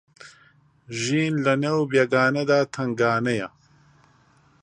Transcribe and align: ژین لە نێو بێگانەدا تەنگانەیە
ژین 1.01 1.33
لە 1.45 1.53
نێو 1.63 1.81
بێگانەدا 1.91 2.59
تەنگانەیە 2.73 3.49